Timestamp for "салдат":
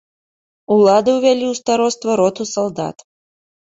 2.57-2.97